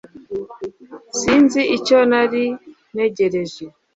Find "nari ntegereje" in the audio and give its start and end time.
2.09-3.65